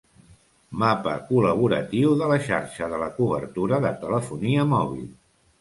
[0.83, 5.07] Mapa col·laboratiu de la xarxa de la cobertura de telefonia mòbil.